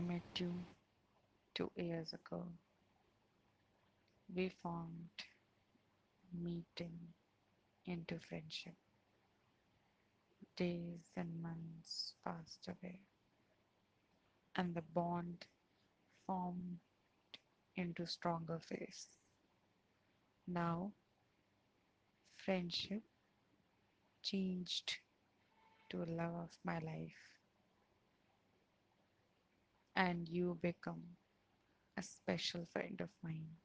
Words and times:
I 0.00 0.02
met 0.02 0.40
you 0.40 0.54
two 1.54 1.70
years 1.76 2.14
ago. 2.14 2.42
We 4.34 4.50
formed 4.62 5.10
meeting 6.32 7.12
into 7.84 8.18
friendship. 8.18 8.76
Days 10.56 11.00
and 11.18 11.42
months 11.42 12.14
passed 12.24 12.66
away, 12.66 13.00
and 14.56 14.74
the 14.74 14.80
bond 14.94 15.44
formed 16.26 16.78
into 17.76 18.06
stronger 18.06 18.58
phase. 18.58 19.06
Now, 20.46 20.92
friendship 22.38 23.02
changed 24.22 24.96
to 25.90 25.98
love 26.06 26.34
of 26.36 26.58
my 26.64 26.78
life, 26.78 27.29
and 30.00 30.28
you 30.28 30.58
become 30.62 31.16
a 31.98 32.02
special 32.02 32.66
friend 32.72 33.00
of 33.00 33.10
mine. 33.22 33.56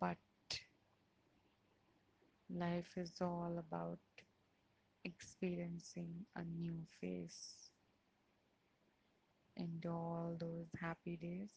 But 0.00 0.18
life 2.50 2.96
is 2.96 3.20
all 3.20 3.56
about 3.58 4.00
experiencing 5.04 6.26
a 6.36 6.44
new 6.44 6.84
phase, 7.00 7.70
and 9.56 9.84
all 9.86 10.36
those 10.40 10.70
happy 10.80 11.16
days 11.16 11.52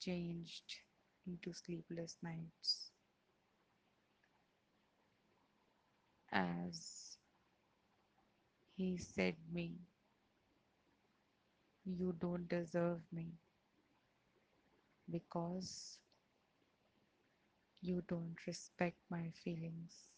changed 0.00 0.82
into 1.26 1.52
sleepless 1.52 2.16
nights 2.22 2.92
as 6.32 7.18
he 8.76 8.98
said 8.98 9.36
me 9.52 9.80
you 11.86 12.12
don't 12.18 12.48
deserve 12.48 13.00
me 13.12 13.32
because 15.10 15.98
you 17.80 18.02
don't 18.08 18.36
respect 18.48 18.96
my 19.10 19.30
feelings. 19.44 20.08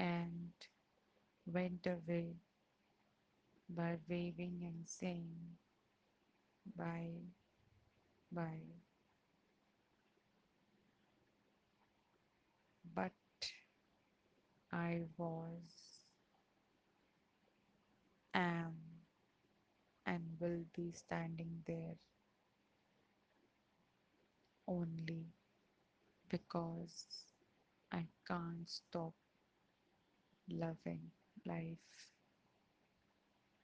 And 0.00 0.52
went 1.46 1.86
away 1.86 2.36
by 3.70 3.96
waving 4.06 4.60
and 4.64 4.86
saying 4.86 5.56
bye 6.76 7.20
bye. 8.32 8.80
But 12.94 13.12
I 14.72 15.02
was 15.16 16.02
am 18.34 18.74
and 20.06 20.29
will 20.40 20.64
be 20.74 20.92
standing 20.92 21.62
there 21.66 21.96
only 24.66 25.26
because 26.30 27.04
I 27.92 28.06
can't 28.26 28.68
stop 28.68 29.14
loving 30.50 31.12
life. 31.46 32.10